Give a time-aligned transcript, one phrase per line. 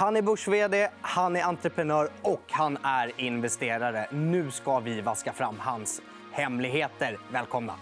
[0.00, 0.48] Han är börs
[1.00, 4.06] han är entreprenör och han är investerare.
[4.10, 7.18] Nu ska vi vaska fram hans hemligheter.
[7.32, 7.74] Välkomna.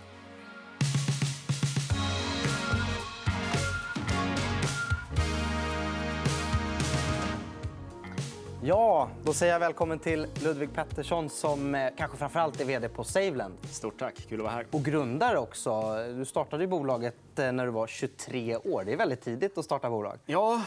[8.63, 13.05] Ja, då säger jag välkommen till Ludvig Pettersson som eh, kanske framförallt är vd på
[13.05, 13.55] Saveland.
[13.71, 14.15] Stort tack.
[14.29, 14.67] Kul att vara här.
[14.71, 15.97] Och grundare också.
[16.17, 18.85] Du startade bolaget eh, när du var 23 år.
[18.85, 20.19] Det är väldigt tidigt att starta bolag.
[20.27, 20.63] Ja,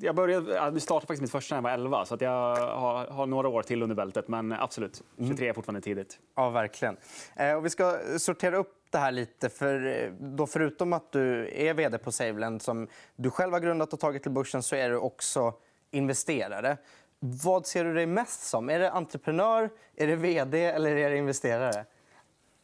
[0.00, 2.04] jag började, startade faktiskt mitt första när jag var 11.
[2.04, 4.28] Så jag har, har, några år till under bältet.
[4.28, 6.18] Men absolut, 23 är fortfarande tidigt.
[6.36, 6.96] Ja, verkligen.
[7.36, 9.48] Eh, och vi ska sortera upp det här lite.
[9.48, 14.00] För då förutom att du är vd på Saveland som du själv har grundat och
[14.00, 15.54] tagit till börsen så är du också
[15.90, 16.76] investerare.
[17.18, 18.70] Vad ser du dig mest som?
[18.70, 21.84] Är det entreprenör, är det vd eller är det investerare?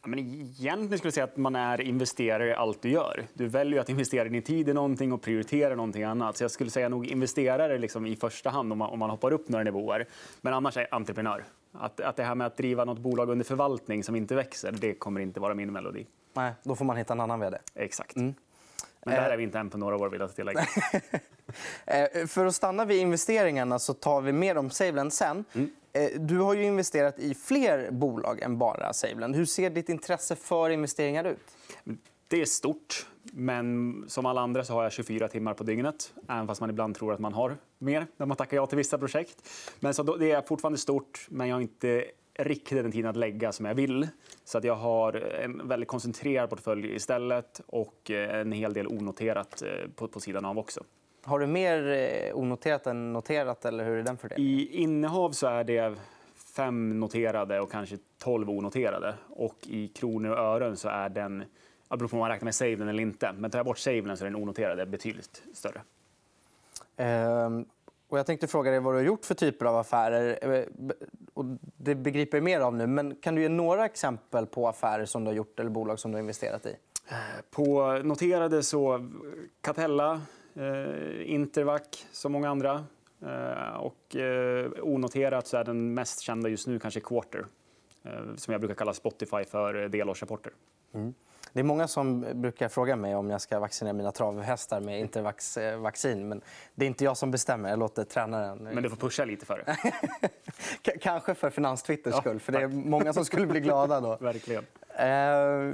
[0.03, 3.25] Ja, men egentligen skulle jag säga att man är investerare i allt du gör.
[3.33, 6.37] Du väljer att investera din tid i någonting och prioritera någonting annat.
[6.37, 9.33] Så jag skulle säga nog investerare liksom i första hand om man, om man hoppar
[9.33, 10.07] upp några nivåer.
[10.41, 11.43] Men annars är entreprenör.
[11.71, 14.93] Att, att det här med att driva något bolag under förvaltning som inte växer, det
[14.93, 16.07] kommer inte vara min melodi.
[16.33, 17.57] Nej, då får man hitta en annan vd.
[17.75, 18.15] Exakt.
[18.15, 18.33] Mm.
[19.05, 20.65] Men där är vi inte än på några år, vill jag tillägga.
[21.85, 25.45] Eh, för att stanna vid investeringarna så tar vi mer om Saveland sen.
[25.53, 25.71] Mm.
[25.93, 29.35] Eh, du har ju investerat i fler bolag än bara Saveland.
[29.35, 31.57] Hur ser ditt intresse för investeringar ut?
[32.27, 36.13] Det är stort, men som alla andra så har jag 24 timmar på dygnet.
[36.29, 38.97] Även fast man ibland tror att man har mer när man tackar ja till vissa
[38.97, 39.49] projekt.
[39.79, 42.05] Men så det är fortfarande stort, men jag har inte
[42.39, 44.07] riktigt den tiden att lägga som jag vill.
[44.43, 49.61] Så att jag har en väldigt koncentrerad portfölj istället och eh, en hel del onoterat
[49.61, 50.83] eh, på, på sidan av också.
[51.23, 53.65] Har du mer eh, onoterat än noterat?
[53.65, 54.59] eller hur är den fördelningen?
[54.59, 55.95] I innehav så är det
[56.55, 59.15] fem noterade och kanske tolv onoterade.
[59.29, 61.43] Och I kronor och ören så är den...
[61.89, 63.31] Det beror på om man räknar med saven eller inte.
[63.37, 65.81] Men tar jag bort saven så är den onoterade betydligt större.
[66.97, 67.65] Ehm,
[68.07, 70.53] och jag tänkte fråga dig vad du har gjort för typer av affärer.
[70.53, 70.65] Eh,
[71.33, 71.45] och
[71.77, 72.87] det begriper jag mer av nu.
[72.87, 76.11] Men kan du ge några exempel på affärer som du har gjort eller bolag som
[76.11, 76.75] du har investerat i?
[77.09, 77.15] Eh,
[77.51, 79.09] på noterade så
[79.61, 80.21] Catella,
[80.55, 81.81] eh, Intervac,
[82.11, 82.85] som många andra.
[83.79, 84.15] Och
[84.81, 87.45] onoterat så är den mest kända just nu kanske Quarter.
[88.35, 90.53] Som jag brukar kalla Spotify för delårsrapporter.
[90.93, 91.13] Mm.
[91.53, 96.27] Det är många som brukar fråga mig om jag ska vaccinera mina travhästar med Intervax-vaccin.
[96.27, 96.41] Men
[96.75, 97.69] det är inte jag som bestämmer.
[97.69, 98.57] Jag låter tränaren...
[98.57, 99.91] Men du får pusha lite för det.
[101.01, 102.39] Kanske för Finanstwitters skull.
[102.39, 104.17] För det är många som skulle bli glada då.
[104.21, 104.65] Verkligen.
[105.01, 105.73] Eh,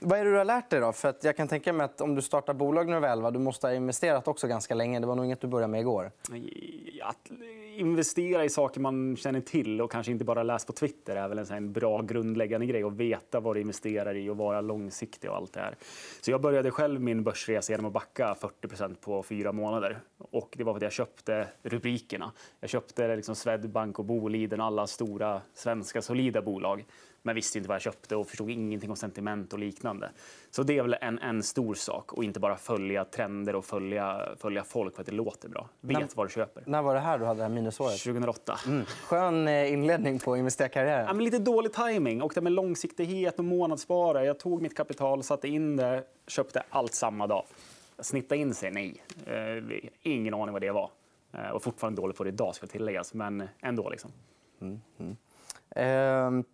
[0.00, 0.80] vad är det du har lärt dig?
[0.80, 0.92] Då?
[0.92, 3.30] För att jag kan tänka mig att om du startar bolag när du är 11
[3.30, 5.00] du måste ha investerat också ganska länge.
[5.00, 6.10] Det var nog inget du började med igår.
[7.02, 7.30] Att
[7.76, 11.38] investera i saker man känner till och kanske inte bara läst på Twitter är väl
[11.38, 12.82] en bra grundläggande grej.
[12.82, 15.30] Att veta vad du investerar i och vara långsiktig.
[15.30, 15.76] och allt det här.
[16.20, 20.00] Så jag började själv min börsresa genom att backa 40% på fyra månader.
[20.18, 22.32] Och det var för att jag köpte rubrikerna.
[22.60, 26.84] Jag köpte liksom Swedbank och Boliden, alla stora svenska solida bolag
[27.26, 30.10] men visste inte vad jag köpte och förstod ingenting om sentiment och liknande.
[30.50, 34.28] Så det är väl en, en stor sak och inte bara följa trender och följa,
[34.38, 35.68] följa folk för att det låter bra.
[35.80, 36.62] Vet när, vad du köper.
[36.66, 38.02] När var det här du hade det här minusåret?
[38.02, 38.58] 2008.
[38.66, 38.84] Mm.
[38.86, 41.06] Skön eh, inledning på investerarkarriären.
[41.06, 44.24] Ja, men lite dålig timing och det med långsiktighet och månadsspara.
[44.24, 47.44] Jag tog mitt kapital, satte in det, köpte allt samma dag.
[47.98, 48.70] Snitta in sig?
[48.70, 49.02] Nej.
[49.26, 50.90] Eh, ingen aning vad det var.
[51.32, 53.14] Eh, och fortfarande dålig på det idag, ska tilläggas.
[53.14, 53.90] Men ändå.
[53.90, 54.12] Liksom.
[54.60, 54.80] Mm.
[54.98, 55.16] Mm.
[55.70, 56.44] Eh,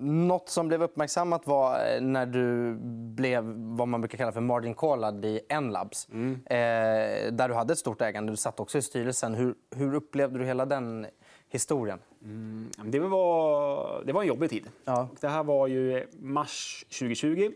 [0.00, 2.74] något som blev uppmärksammat var eh, när du
[3.14, 6.08] blev vad man brukar kalla för margin callad i Enlabs.
[6.12, 6.34] Mm.
[6.46, 8.32] Eh, där du hade ett stort ägande.
[8.32, 9.34] Du satt också i styrelsen.
[9.34, 11.06] Hur, hur upplevde du hela den
[11.48, 11.98] historien?
[12.22, 12.70] Mm.
[12.84, 14.68] Det, var, det var en jobbig tid.
[14.84, 15.08] Ja.
[15.20, 17.52] Det här var ju mars 2020.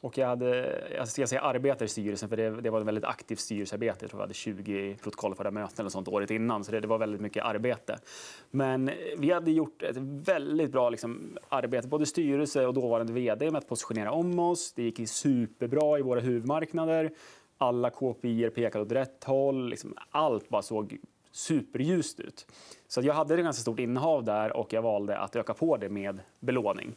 [0.00, 2.86] Och jag, hade, alltså jag ska säga arbetar i styrelsen, för det, det var ett
[2.86, 3.98] väldigt aktivt styrelsearbete.
[4.00, 6.98] Jag tror vi hade 20 protokollförda möten eller sånt året innan, så det, det, var
[6.98, 7.98] väldigt mycket arbete.
[8.50, 13.58] Men vi hade gjort ett väldigt bra liksom, arbete, både styrelse och dåvarande vd, med
[13.58, 14.72] att positionera om oss.
[14.72, 17.12] Det gick superbra i våra huvudmarknader.
[17.58, 19.68] Alla KPI pekade åt rätt håll.
[19.68, 20.98] Liksom, allt bara såg
[21.32, 22.46] superljust ut.
[22.88, 25.88] Så jag hade ett ganska stort innehav där och jag valde att öka på det
[25.88, 26.94] med belåning.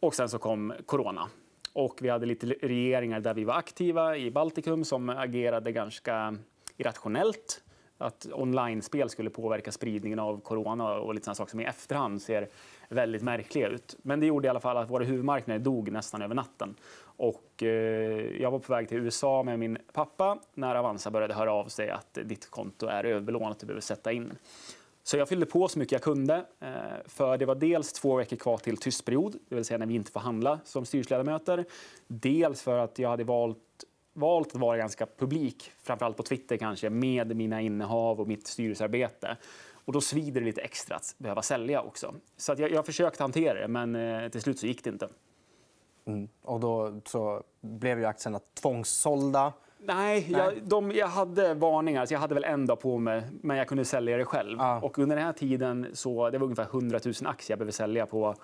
[0.00, 1.28] Och sen så kom corona.
[1.72, 6.36] Och vi hade lite regeringar där vi var aktiva i Baltikum som agerade ganska
[6.76, 7.62] irrationellt.
[7.98, 12.48] Att online-spel skulle påverka spridningen av corona och lite såna saker som i efterhand ser
[12.88, 13.96] väldigt märkliga ut.
[14.02, 16.74] Men det gjorde i alla fall att våra huvudmarknader dog nästan över natten.
[17.02, 21.52] Och, eh, jag var på väg till USA med min pappa när Avanza började höra
[21.52, 24.32] av sig att ditt konto är överbelånat och du behöver sätta in.
[25.02, 26.46] Så jag fyllde på så mycket jag kunde.
[26.60, 26.70] Eh,
[27.06, 30.12] för Det var dels två veckor kvar till tystperiod, det vill säga när vi inte
[30.12, 31.64] får handla som styrelseledamöter.
[32.06, 33.58] Dels för att jag hade valt
[34.12, 39.36] valt att vara ganska publik, framförallt på Twitter kanske, med mina innehav och mitt styrelsearbete.
[39.84, 42.14] Och då svider det lite extra att behöva sälja också.
[42.36, 45.08] Så att jag, jag försökte hantera det, men eh, till slut så gick det inte.
[46.04, 46.28] Mm.
[46.42, 49.52] Och då så blev ju aktierna tvångssålda.
[49.82, 52.06] Nej, jag, de, jag hade varningar.
[52.06, 54.60] Så jag hade väl en dag på mig, men jag kunde sälja det själv.
[54.60, 54.78] Ah.
[54.80, 58.06] Och under den här tiden så det var ungefär 100 000 aktier jag behövde sälja
[58.06, 58.34] på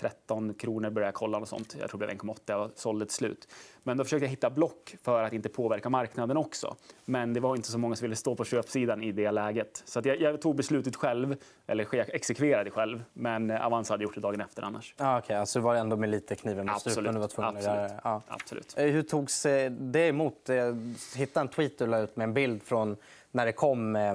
[0.00, 1.76] 13 kronor började jag kolla och sånt.
[1.80, 3.48] Jag tror det blev 1,8 och sålde till slut.
[3.82, 6.76] Men då försökte jag hitta block för att inte påverka marknaden också.
[7.04, 9.82] Men det var inte så många som ville stå på köpsidan i det läget.
[9.84, 11.36] Så jag, jag, tog beslutet själv,
[11.66, 13.04] eller exekverade själv.
[13.12, 14.94] Men Avanza hade gjort det dagen efter annars.
[14.96, 15.36] Ah, okay.
[15.36, 17.78] Alltså var det ändå med lite kniven mot strupen du var tvungen Absolut.
[17.78, 18.22] att göra ja.
[18.28, 18.74] Absolut.
[18.78, 20.42] Eh, hur togs eh, det emot?
[20.44, 22.96] Jag hittade en tweet du la ut med en bild från
[23.30, 24.14] när det kom eh,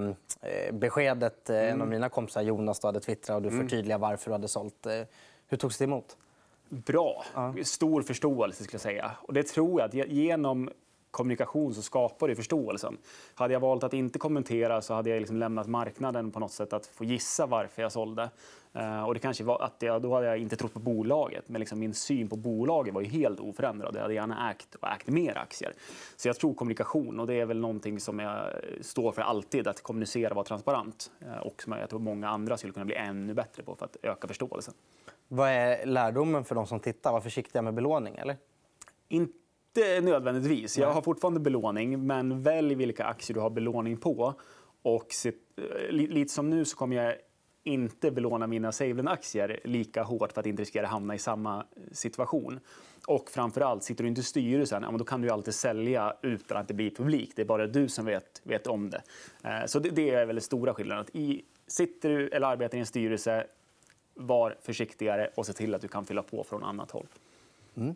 [0.72, 1.50] beskedet.
[1.50, 1.74] Mm.
[1.74, 3.62] En av mina kompisar, Jonas, hade twittrat och du mm.
[3.62, 4.88] förtydligade varför du hade sålt.
[5.54, 6.18] Hur togs det emot?
[6.70, 7.26] Bra.
[7.34, 7.54] Ja.
[7.64, 8.64] Stor förståelse.
[8.64, 9.12] skulle jag säga.
[9.22, 10.70] Och det tror jag att genom
[11.12, 12.98] kommunikation så skapar det förståelsen.
[13.36, 16.74] Hade jag valt att inte kommentera så hade jag liksom lämnat marknaden på något sätt
[16.74, 18.30] att få gissa varför jag sålde.
[18.78, 21.60] Uh, och det kanske var att jag, då hade jag inte trott på bolaget, men
[21.60, 23.96] liksom min syn på bolaget var ju helt oförändrad.
[23.96, 25.74] Jag hade gärna ägt och ägt mer aktier.
[26.16, 28.48] Så jag tror kommunikation, och det är väl någonting som jag
[28.82, 31.12] står för alltid, att kommunicera och vara transparent.
[31.22, 33.98] Uh, och som jag tror många andra skulle kunna bli ännu bättre på för att
[34.04, 34.74] öka förståelsen.
[35.28, 37.12] Vad är lärdomen för de som tittar?
[37.12, 38.38] Var försiktiga med belåning, eller?
[39.08, 40.78] Inte nödvändigtvis.
[40.78, 44.34] Jag har fortfarande belåning, men välj vilka aktier du har belåning på.
[44.82, 47.16] Och se, eh, lite som nu så kommer jag
[47.64, 52.60] inte belåna mina Savelin-aktier lika hårt för att inte riskera att hamna i samma situation.
[53.08, 56.58] Och framför allt, sitter du inte i styrelsen, ja, då kan du alltid sälja utan
[56.58, 57.36] att det blir publikt.
[57.36, 59.02] Det är bara du som vet, vet om det.
[59.44, 61.02] Eh, så det, det är väl den stora skillnaden.
[61.02, 63.48] Att i, sitter du eller arbetar i en styrelse,
[64.14, 67.08] var försiktigare och se till att du kan fylla på från annat håll.
[67.76, 67.96] Mm.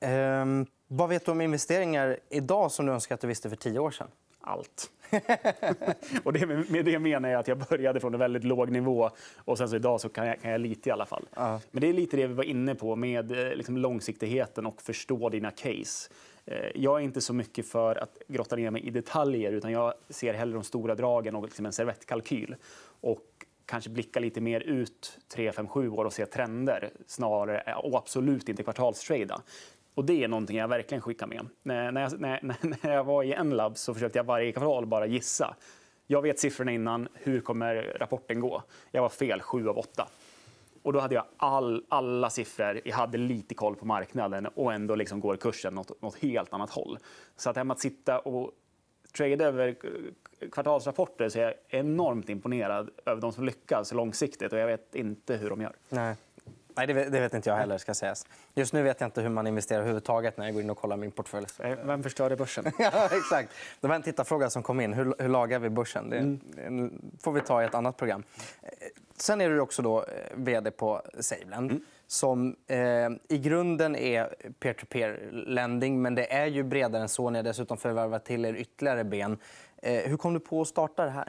[0.00, 3.78] Ehm, vad vet du om investeringar idag som du önskar att du visste för tio
[3.78, 4.08] år sedan?
[4.40, 4.90] Allt.
[6.24, 9.58] och det, med det menar jag att jag började från en väldigt låg nivå och
[9.58, 11.24] sen så idag så kan jag, kan jag lite i alla fall.
[11.38, 11.58] Uh.
[11.70, 15.28] Men det är lite det vi var inne på med eh, liksom, långsiktigheten och förstå
[15.28, 16.10] dina case.
[16.44, 19.94] Eh, jag är inte så mycket för att grotta ner mig i detaljer utan jag
[20.08, 22.56] ser hellre de stora dragen och liksom en servettkalkyl.
[23.00, 23.35] Och
[23.66, 28.48] kanske blicka lite mer ut 3, 5, 7 år och se trender snarare och absolut
[28.48, 29.42] inte kvartalstrada.
[29.94, 31.46] Och det är någonting jag verkligen skickar med.
[31.62, 32.40] När, jag, när,
[32.82, 35.56] när jag var i Enlab så försökte jag varje kvartal bara gissa.
[36.06, 37.08] Jag vet siffrorna innan.
[37.14, 38.62] Hur kommer rapporten gå?
[38.90, 40.08] Jag var fel 7 av 8.
[40.82, 44.94] Och då hade jag all, alla siffror, jag hade lite koll på marknaden och ändå
[44.94, 46.98] liksom går kursen åt något helt annat håll.
[47.36, 48.52] Så att, att sitta och
[49.16, 49.76] trade över
[50.52, 54.52] kvartalsrapporter så är jag enormt imponerad över de som lyckas långsiktigt.
[54.52, 55.72] och Jag vet inte hur de gör.
[55.88, 56.16] Nej.
[56.76, 57.78] Nej, det vet, det vet, inte jag heller.
[57.78, 58.26] ska sägas.
[58.54, 60.96] Just nu vet jag inte hur man investerar överhuvudtaget när jag går in och kollar
[60.96, 61.46] min portfölj.
[61.58, 62.64] Vem förstörde börsen?
[62.78, 63.52] ja, exakt.
[63.80, 64.92] Det var en tittarfråga som kom in.
[64.92, 66.10] Hur, hur lagar vi börsen?
[66.10, 67.02] Det mm.
[67.20, 68.22] får vi ta i ett annat program.
[69.16, 70.04] Sen är du också då eh,
[70.34, 71.70] vd på Saveland.
[71.70, 72.78] Mm som eh,
[73.28, 76.02] i grunden är peer-to-peer-lending.
[76.02, 77.30] Men det är ju bredare än så.
[77.30, 79.38] Ni har dessutom förvärvat till er ytterligare ben.
[79.86, 81.28] Eh, hur kom du på att starta det här?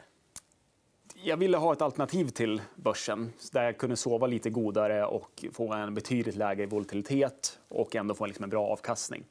[1.14, 5.72] Jag ville ha ett alternativ till börsen där jag kunde sova lite godare och få
[5.72, 9.24] en betydligt lägre volatilitet och ändå få liksom en bra avkastning.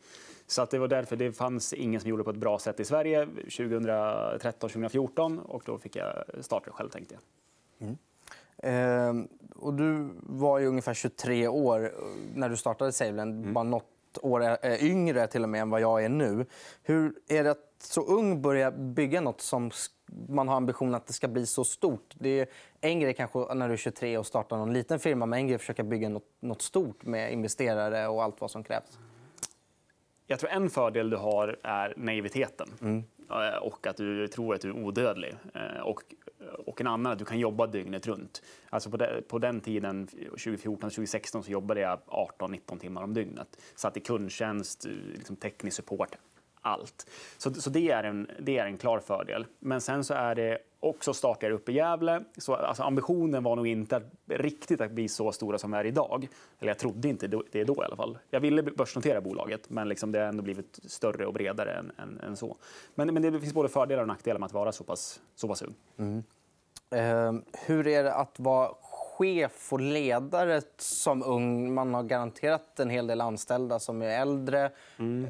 [0.48, 2.80] Så att det var därför det fanns ingen som gjorde det på ett bra sätt
[2.80, 6.90] i Sverige 2013-2014 och då fick jag starta det själv.
[6.90, 7.22] tänkte jag.
[7.88, 7.98] Mm.
[8.58, 9.14] Eh,
[9.56, 11.94] och du var ju ungefär 23 år
[12.36, 13.42] när du startade Saveland.
[13.42, 13.54] Mm.
[13.54, 13.86] Bara något
[14.22, 16.46] år yngre till och med än vad jag är nu.
[16.84, 19.72] Hur är det så ung börja bygga nåt som
[20.30, 22.16] man har ambitionen att det ska bli så stort?
[22.20, 22.48] Det är
[22.82, 25.56] en grej kanske när du är 23 och startar någon liten firma men en grej
[25.56, 29.00] att försöka bygga nåt, nåt stort med investerare och allt vad som krävs.
[30.28, 32.70] Jag tror en fördel du har är naiviteten.
[32.82, 33.04] Mm.
[33.30, 35.36] Eh, och att du tror att du är odödlig.
[35.56, 36.04] Eh, och
[36.66, 38.42] och en annan att du kan jobba dygnet runt.
[38.70, 43.62] Alltså på, de, på den tiden, 2014-2016, så jobbade jag 18-19 timmar om dygnet.
[43.76, 46.18] Satt i kundtjänst, liksom teknisk support,
[46.68, 47.10] allt.
[47.38, 49.46] Så, så det, är en, det är en klar fördel.
[49.60, 52.24] Men sen så är det också startar upp i Gävle.
[52.38, 55.86] Så, alltså, ambitionen var nog inte att, riktigt att bli så stora som vi är
[55.86, 56.28] idag.
[56.60, 58.18] Eller jag trodde inte det då i alla fall.
[58.30, 62.20] Jag ville börsnotera bolaget, men liksom det har ändå blivit större och bredare än, än,
[62.20, 62.58] än så.
[62.96, 65.62] Men, men, det finns både fördelar och nackdelar med att vara så pass, så pass
[65.62, 65.76] ung.
[65.98, 66.24] Mm.
[66.96, 71.74] Uh, hur är det att vara chef och ledare som ung?
[71.74, 74.72] Man har garanterat en hel del anställda som är äldre.
[74.98, 75.28] Mm.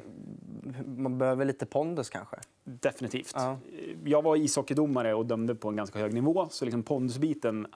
[0.85, 2.37] Man behöver lite pondus, kanske?
[2.63, 3.33] Definitivt.
[3.35, 3.57] Ja.
[4.05, 6.47] Jag var ishockeydomare och dömde på en ganska hög nivå.
[6.49, 7.67] Så liksom pondusbiten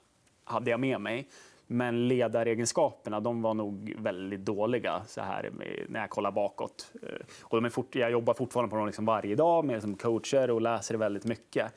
[0.44, 1.28] hade jag med mig.
[1.66, 5.50] Men ledaregenskaperna de var nog väldigt dåliga så här
[5.88, 6.92] när jag kollar bakåt.
[7.02, 7.08] Eh,
[7.42, 10.50] och de är fort, jag jobbar fortfarande på dem liksom varje dag med som coacher
[10.50, 11.72] och läser väldigt mycket.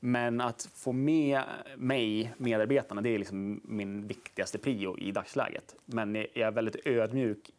[0.00, 1.42] Men att få med
[1.76, 5.74] mig, medarbetarna, det är liksom min viktigaste prio i dagsläget.
[5.84, 7.50] Men jag är väldigt ödmjuk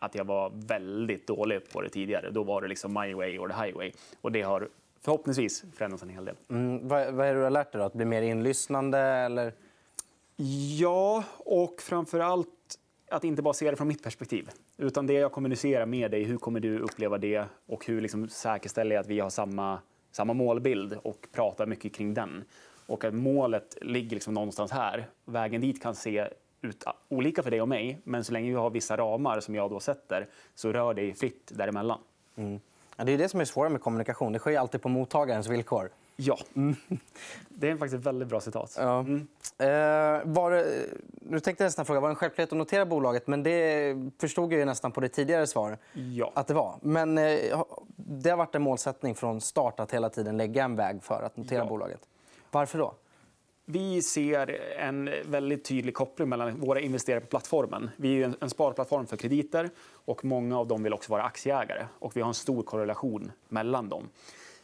[0.00, 2.30] att jag var väldigt dålig på det tidigare.
[2.30, 3.92] Då var det liksom my way or the highway.
[4.20, 4.68] Och det har
[5.00, 6.36] förhoppningsvis förändrats en hel del.
[6.50, 7.78] Mm, vad, vad är det du har lärt dig?
[7.78, 7.84] Då?
[7.84, 8.98] Att bli mer inlyssnande?
[8.98, 9.52] Eller?
[10.78, 12.48] Ja, och framför allt
[13.10, 14.50] att inte bara se det från mitt perspektiv.
[14.76, 17.44] Utan det jag kommunicerar med dig, hur kommer du uppleva det?
[17.66, 19.78] Och hur liksom säkerställer jag att vi har samma,
[20.10, 22.44] samma målbild och pratar mycket kring den?
[22.86, 25.06] Och att målet ligger liksom någonstans här.
[25.24, 26.28] Vägen dit kan se
[26.62, 29.70] ut olika för dig och mig, men så länge vi har vissa ramar som jag
[29.70, 31.98] då sätter så rör dig fritt däremellan.
[32.36, 32.60] Mm.
[32.96, 34.32] Ja, det är det som är svårt med kommunikation.
[34.32, 35.90] Det sker alltid på mottagarens villkor.
[36.16, 36.38] Ja.
[36.56, 36.76] Mm.
[37.48, 38.74] Det är faktiskt ett väldigt bra citat.
[38.78, 38.98] Ja.
[38.98, 39.28] Mm.
[39.58, 40.64] Eh, var,
[41.20, 43.26] nu tänkte jag nästan fråga, var det en självklarhet att notera bolaget?
[43.26, 46.32] Men det förstod jag nästan på det tidigare svar ja.
[46.34, 46.74] att det var.
[46.82, 47.62] Men eh,
[47.96, 51.36] det har varit en målsättning från start att hela tiden lägga en väg för att
[51.36, 51.64] notera ja.
[51.64, 52.00] bolaget.
[52.50, 52.94] Varför då?
[53.72, 57.90] Vi ser en väldigt tydlig koppling mellan våra investerare på plattformen.
[57.96, 61.86] Vi är en sparplattform för krediter och många av dem vill också vara aktieägare.
[61.98, 64.08] Och vi har en stor korrelation mellan dem.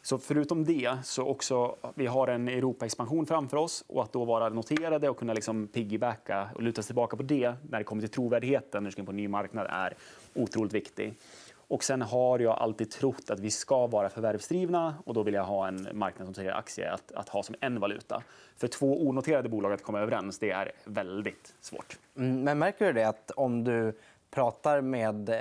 [0.01, 4.49] Så förutom det så också vi har en Europa-expansion framför oss och att då vara
[4.49, 8.11] noterade och kunna liksom piggybacka och luta sig tillbaka på det när det kommer till
[8.11, 9.93] trovärdigheten när du ska in på en ny marknad är
[10.33, 11.23] otroligt viktigt.
[11.67, 15.43] Och sen har jag alltid trott att vi ska vara förvärvsdrivna och då vill jag
[15.43, 18.23] ha en marknad som säger aktier att, att ha som en valuta.
[18.55, 21.99] För två onoterade bolag att komma överens, det är väldigt svårt.
[22.17, 23.97] Mm, men märker du det att om du
[24.31, 25.35] pratar med eh,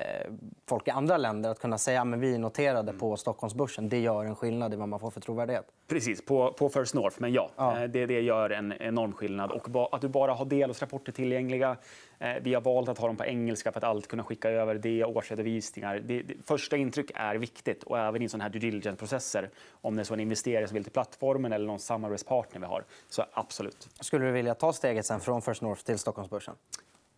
[0.68, 2.98] folk i andra länder att kunna säga att vi är noterade mm.
[2.98, 5.66] på Stockholmsbörsen, det gör en skillnad i vad man får för trovärdighet?
[5.88, 7.16] Precis, på, på First North.
[7.20, 7.82] Men ja, ja.
[7.82, 9.50] Eh, det, det gör en enorm skillnad.
[9.50, 11.76] Och att du bara har delårsrapporter tillgängliga.
[12.18, 14.74] Eh, vi har valt att ha dem på engelska för att alltid kunna skicka över
[14.74, 16.02] det, årsredovisningar.
[16.04, 19.50] Det, det, första intryck är viktigt och även i sådana här due diligence-processer.
[19.70, 22.84] Om det är så en investerare som vill till plattformen eller någon samarbetspartner vi har.
[23.08, 23.88] Så absolut.
[24.00, 26.54] Skulle du vilja ta steget sen från First North till Stockholmsbörsen?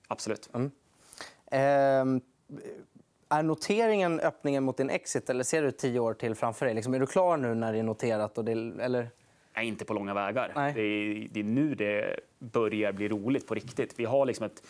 [0.09, 0.51] Absolut.
[0.55, 0.71] Mm.
[1.51, 2.21] Ehm,
[3.29, 6.75] är noteringen öppningen mot din exit eller ser du tio år till framför dig?
[6.75, 8.39] Liksom, är du klar nu när det är noterat?
[8.39, 9.11] Och det, eller?
[9.57, 10.53] Nej, inte på långa vägar.
[10.55, 13.95] Det är, det är, nu det börjar bli roligt på riktigt.
[13.97, 14.63] Vi har liksom ett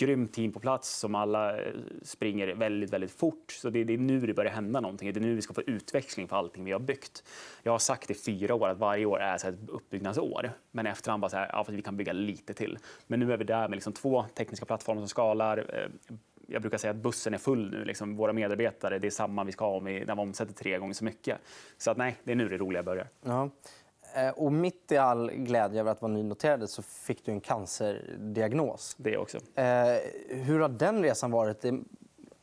[0.00, 3.52] grymt team på plats som alla eh, springer väldigt, väldigt fort.
[3.52, 5.12] Så det, är nu det börjar hända någonting.
[5.12, 7.24] Det är nu vi ska få utväxling för allting vi har byggt.
[7.62, 10.50] Jag har sagt i fyra år att varje år är så ett uppbyggnadsår.
[10.70, 12.78] Men efterhand bara så här, ja, vi kan bygga lite till.
[13.06, 15.58] Men nu är vi där med liksom två tekniska plattformar som skalar.
[15.58, 16.14] Eh,
[16.46, 17.84] jag brukar säga att bussen är full nu.
[17.84, 20.78] Liksom, våra medarbetare, det är samma vi ska ha om vi, när vi omsätter tre
[20.78, 21.38] gånger så mycket.
[21.78, 23.08] Så att, nej, det är nu det roliga börjar.
[23.22, 23.50] Ja.
[24.14, 28.94] Eh, och mitt i all glädje över att vara nynoterad så fick du en cancerdiagnos.
[28.98, 29.38] Det också.
[29.54, 29.64] Eh,
[30.28, 31.64] hur har den resan varit?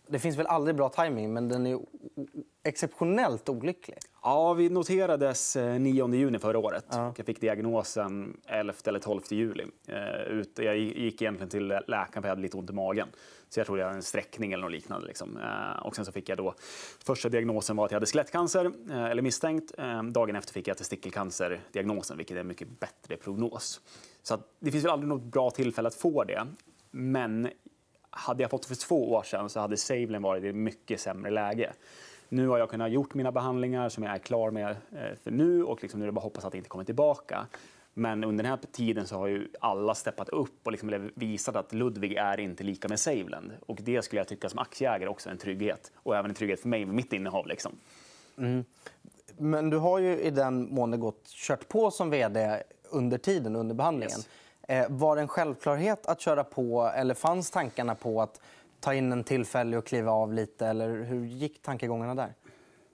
[0.07, 1.79] Det finns väl aldrig bra timing, men den är
[2.67, 3.97] exceptionellt olycklig.
[4.23, 6.85] Ja, vi noterades 9 eh, juni förra året.
[6.89, 7.13] Ja.
[7.17, 9.65] Jag fick diagnosen 11 eller 12 juli.
[9.87, 13.07] Eh, jag gick egentligen till läkaren för jag hade lite ont i magen.
[13.49, 15.07] Så jag tror jag hade en sträckning eller något liknande.
[15.07, 15.37] Liksom.
[15.37, 16.53] Eh, och sen så fick jag då,
[17.05, 19.73] första diagnosen var att jag hade skelettcancer, eller misstänkt.
[20.11, 23.81] Dagen efter fick jag testikelcancer-diagnosen, vilket är en mycket bättre prognos.
[24.23, 26.47] Så det finns väl aldrig något bra tillfälle att få det.
[26.91, 27.49] Men
[28.09, 30.99] hade jag fått det för två år sedan så hade Savelin varit i ett mycket
[30.99, 31.73] sämre läge.
[32.29, 35.63] Nu har jag kunnat gjort mina behandlingar som jag är klar med eh, för nu
[35.63, 37.47] och liksom nu är det bara att hoppas att det inte kommer tillbaka.
[37.93, 41.73] Men under den här tiden så har ju alla steppat upp och liksom visat att
[41.73, 43.51] Ludvig är inte lika med Saveland.
[43.65, 45.91] Och det skulle jag tycka som aktieägare också är en trygghet.
[45.95, 47.47] Och även en trygghet för mig med mitt innehav.
[47.47, 47.71] Liksom.
[48.37, 48.65] Mm.
[49.37, 53.75] Men du har ju i den mån gått kört på som vd under tiden, under
[53.75, 54.17] behandlingen.
[54.17, 54.29] Yes.
[54.67, 58.41] Eh, var det en självklarhet att köra på eller fanns tankarna på att
[58.79, 60.67] ta in en tillfällig och kliva av lite?
[60.67, 62.33] Eller hur gick tankegångarna där?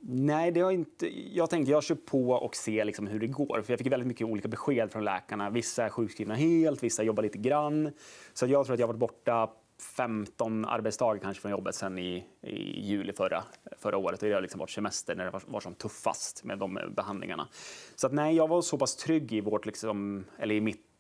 [0.05, 1.07] Nej, det har inte...
[1.35, 3.61] jag tänkte jag kör på och ser liksom hur det går.
[3.61, 5.49] För jag fick väldigt mycket olika besked från läkarna.
[5.49, 7.91] Vissa är sjukskrivna helt, vissa jobbar lite grann.
[8.33, 9.49] Så jag tror att jag har varit borta
[9.97, 13.43] 15 arbetsdagar kanske från jobbet sen i, i juli förra,
[13.77, 14.19] förra året.
[14.19, 17.47] Det har liksom varit semester när det var, var som tuffast med de behandlingarna.
[17.95, 20.92] Så att, nej, jag var så pass trygg i, vårt, liksom, eller i mitt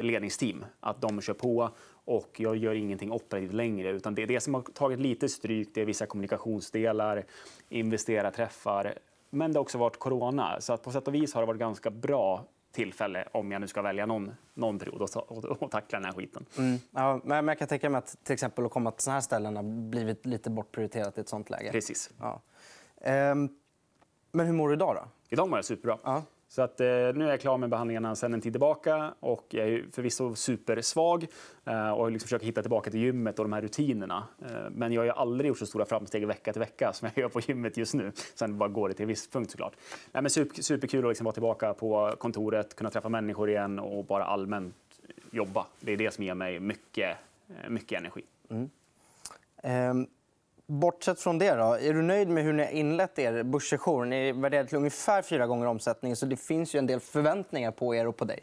[0.00, 1.70] ledningsteam att de kör på
[2.04, 3.90] och jag gör ingenting operativt längre.
[3.90, 7.24] Utan det, det som har tagit lite stryk det är vissa kommunikationsdelar,
[7.68, 8.94] investerarträffar.
[9.30, 10.60] Men det har också varit corona.
[10.60, 13.68] Så att på sätt och vis har det varit ganska bra tillfälle om jag nu
[13.68, 15.02] ska välja någon, någon period
[15.60, 16.46] och tackla den här skiten.
[16.58, 16.78] Mm.
[16.90, 19.56] Ja, men jag kan tänka mig att till exempel att komma till såna här ställen
[19.56, 21.70] har blivit lite bortprioriterat i ett sånt läge.
[21.72, 22.10] Precis.
[22.20, 22.40] Ja.
[23.00, 23.48] Ehm,
[24.32, 24.96] men hur mår du idag?
[24.96, 25.08] Då?
[25.28, 25.98] Idag mår jag superbra.
[26.02, 26.22] Ja.
[26.50, 29.68] Så att, eh, nu är jag klar med behandlingarna sen en tid tillbaka och jag
[29.68, 31.26] är förvisso supersvag
[31.64, 34.24] eh, och liksom försöker hitta tillbaka till gymmet och de här rutinerna.
[34.42, 37.22] Eh, men jag har ju aldrig gjort så stora framsteg vecka till vecka som jag
[37.22, 38.12] gör på gymmet just nu.
[38.34, 39.76] Sen bara går det till en viss punkt såklart.
[40.12, 44.04] Nej, men super, superkul att liksom vara tillbaka på kontoret, kunna träffa människor igen och
[44.04, 44.74] bara allmänt
[45.30, 45.66] jobba.
[45.80, 47.16] Det är det som ger mig mycket,
[47.48, 48.22] eh, mycket energi.
[48.50, 48.70] Mm.
[49.90, 50.06] Um...
[50.70, 54.10] Bortsett från det, då, är du nöjd med hur ni har inlett er börssession?
[54.10, 56.16] Ni är värderade till ungefär fyra gånger omsättningen.
[56.16, 58.40] så det finns ju en del förväntningar på er och på dig.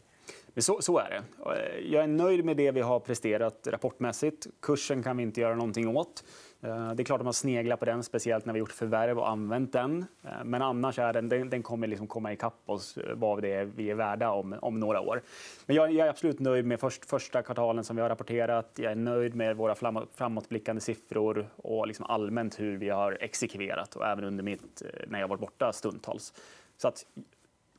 [0.59, 1.23] Så, så, är det.
[1.51, 4.47] Eh, jag är nöjd med det vi har presterat rapportmässigt.
[4.61, 6.23] Kursen kan vi inte göra någonting åt.
[6.61, 9.29] Eh, det är klart att man sneglar på den, speciellt när vi gjort förvärv och
[9.29, 10.05] använt den.
[10.23, 13.65] Eh, men annars är den, den, den kommer liksom komma ikapp oss vad det är
[13.65, 15.21] vi är värda om, om några år.
[15.65, 18.71] Men jag, jag är absolut nöjd med först, första kvartalen som vi har rapporterat.
[18.75, 19.75] Jag är nöjd med våra
[20.15, 25.27] framåtblickande siffror och liksom allmänt hur vi har exekverat och även under mitt, när jag
[25.27, 26.33] varit borta stundtals.
[26.77, 27.05] Så att,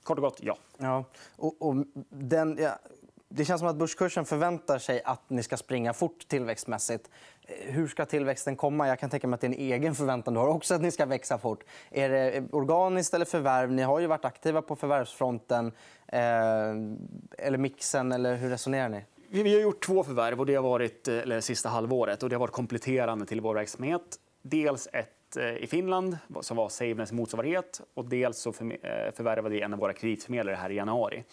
[0.09, 0.57] kort och gott, ja.
[0.79, 1.05] ja
[1.37, 1.77] och, och
[2.11, 2.79] den, ja,
[3.29, 7.11] det känns som att börskursen förväntar sig att ni ska springa fort tillväxtmässigt.
[7.43, 8.89] Eh, hur ska tillväxten komma?
[8.89, 10.91] Jag kan tänka mig att det är en egen förväntan du har också att ni
[10.91, 11.65] ska växa fort.
[11.91, 13.73] Är det organiskt eller förvärv?
[13.73, 15.73] Ni har ju varit aktiva på förvärvsfronten.
[16.07, 16.21] Eh,
[17.39, 19.05] eller mixen, eller hur resonerar ni?
[19.29, 22.35] Vi har gjort två förvärv och det har varit eh, eller, sista halvåret och det
[22.35, 24.03] har varit kompletterande till vår verksamhet.
[24.43, 28.55] Dels ett Eh, i Finland som var Saveness motsvarighet och dels så eh,
[29.15, 31.25] förvärvade vi en av våra kreditförmedlare här i januari.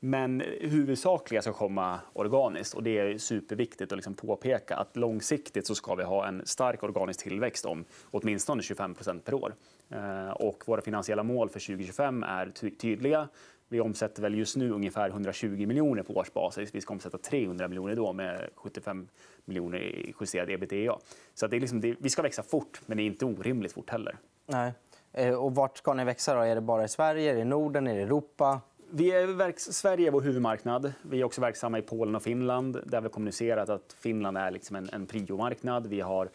[0.00, 5.74] Men huvudsakliga ska komma organiskt och det är superviktigt att liksom påpeka att långsiktigt så
[5.74, 9.54] ska vi ha en stark organisk tillväxt om åtminstone 25% per år.
[9.90, 13.28] Eh, och våra finansiella mål för 2025 är tydliga.
[13.68, 16.74] Vi omsätter väl just nu ungefär 120 miljoner på årsbasis.
[16.74, 19.08] Vi ska omsätta 300 miljoner då med 75
[19.44, 20.98] miljoner i justerad ebitda.
[21.34, 23.90] Så det är liksom, det, vi ska växa fort, men det är inte orimligt fort
[23.90, 24.16] heller.
[24.46, 24.72] Nej.
[25.12, 26.34] Eh, och vart ska ni växa?
[26.34, 26.40] Då?
[26.40, 28.60] Är det bara i Sverige, är det i Norden, är det i Europa?
[28.90, 30.92] Vi är verks Sverige är vår huvudmarknad.
[31.02, 34.76] Vi är också verksamma i Polen och Finland där vi kommunicerat att Finland är liksom
[34.76, 35.86] en, en priomarknad.
[35.86, 36.28] Vi har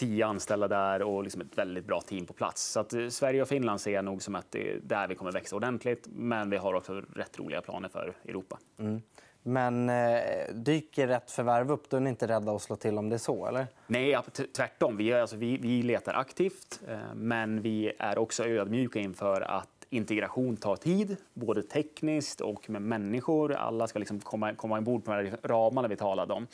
[0.00, 2.62] tio anställda där och liksom ett väldigt bra team på plats.
[2.62, 5.14] Så att eh, Sverige och Finland ser jag nog som att det är där vi
[5.14, 6.06] kommer växa ordentligt.
[6.10, 8.58] Men vi har också rätt roliga planer för Europa.
[8.78, 9.02] Mm.
[9.42, 10.20] Men eh,
[10.54, 13.18] dyker rätt förvärv upp, då är ni inte rädda att slå till om det är
[13.18, 13.46] så?
[13.46, 13.66] eller?
[13.86, 14.18] Nej,
[14.56, 14.96] tvärtom.
[14.96, 20.56] Vi, alltså, vi, vi letar aktivt, eh, men vi är också ödmjuka inför att integration
[20.56, 23.52] tar tid, både tekniskt och med människor.
[23.52, 26.46] Alla ska liksom komma, komma ombord på de här ramarna vi talade om.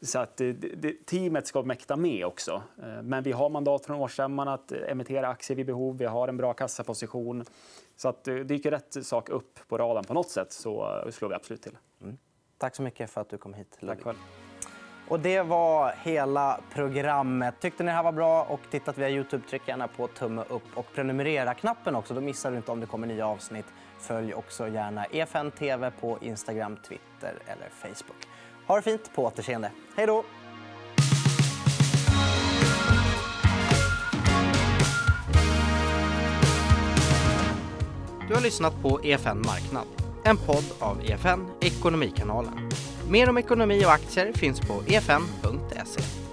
[0.00, 2.62] Så att det, det, teamet ska mäkta med också.
[2.82, 5.98] Eh, men vi har mandat från årsstämman att emittera aktier vid behov.
[5.98, 7.44] Vi har en bra kassaposition.
[7.96, 11.34] Så att eh, dyker rätt sak upp på radarn på något sätt så slår vi
[11.34, 11.76] absolut till.
[12.02, 12.18] Mm.
[12.58, 13.76] Tack så mycket för att du kom hit.
[13.80, 13.96] Ludvig.
[13.96, 14.47] Tack själv.
[15.08, 17.54] Och det var hela programmet.
[17.60, 20.62] Tyckte ni det här var bra och tittat via Youtube, tryck gärna på tumme upp
[20.74, 22.14] och prenumerera-knappen också.
[22.14, 23.66] Då missar du inte om det kommer nya avsnitt.
[23.98, 28.16] Följ också gärna EFN TV på Instagram, Twitter eller Facebook.
[28.66, 29.70] Ha det fint, på återseende.
[29.96, 30.24] Hej då!
[38.28, 39.86] Du har lyssnat på EFN Marknad,
[40.24, 42.70] en podd av EFN Ekonomikanalen.
[43.10, 46.27] Mer om ekonomi och aktier finns på efn.se.